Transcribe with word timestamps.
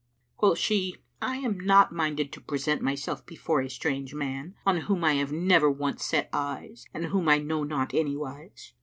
Quoth 0.35 0.57
she, 0.57 0.95
"I 1.21 1.35
am 1.37 1.59
not 1.59 1.91
minded 1.93 2.33
to 2.33 2.41
present 2.41 2.81
myself 2.81 3.23
before 3.23 3.61
a 3.61 3.69
strange 3.69 4.15
man, 4.15 4.55
on 4.65 4.77
whom 4.77 5.03
I 5.03 5.13
have 5.13 5.31
never 5.31 5.69
once 5.69 6.03
set 6.05 6.27
eyes 6.33 6.87
and 6.91 7.05
whom 7.05 7.29
I 7.29 7.37
know 7.37 7.63
not 7.63 7.93
any 7.93 8.17
wise." 8.17 8.73